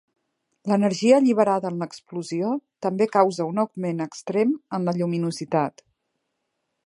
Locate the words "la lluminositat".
4.91-5.85